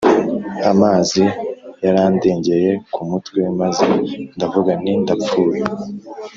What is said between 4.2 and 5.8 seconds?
ndavuga nti “Ndapfuye.”